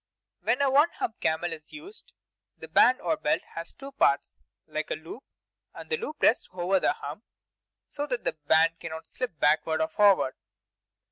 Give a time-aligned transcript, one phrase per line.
[0.41, 2.13] When a One Hump camel is used,
[2.57, 5.21] the band or belt has two parts, like a loop;
[5.75, 7.23] and the loop rests over the hump,
[7.87, 10.33] so that the band cannot slip backward or forward.